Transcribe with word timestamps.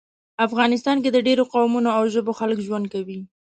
افغانستان 0.47 0.97
کې 1.03 1.09
د 1.11 1.17
ډیرو 1.27 1.43
قومونو 1.53 1.89
او 1.97 2.03
ژبو 2.13 2.31
خلک 2.39 2.57
ژوند 2.67 2.85
کوي 2.93 3.19